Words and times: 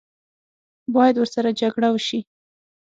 باید 0.95 1.15
ورسره 1.17 1.49
جګړه 1.61 1.89
وشي. 1.91 2.19